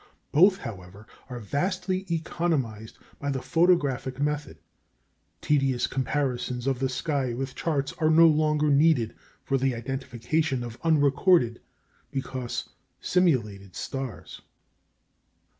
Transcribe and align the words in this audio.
Both, 0.31 0.57
however, 0.57 1.05
are 1.29 1.37
vastly 1.37 2.07
economised 2.09 2.97
by 3.19 3.29
the 3.29 3.39
photographic 3.43 4.19
method. 4.19 4.57
Tedious 5.41 5.85
comparisons 5.85 6.65
of 6.65 6.79
the 6.79 6.89
sky 6.89 7.35
with 7.35 7.53
charts 7.53 7.93
are 7.99 8.09
no 8.09 8.25
longer 8.25 8.71
needed 8.71 9.13
for 9.43 9.59
the 9.59 9.75
identification 9.75 10.63
of 10.63 10.79
unrecorded, 10.83 11.61
because 12.09 12.69
simulated 12.99 13.75
stars. 13.75 14.41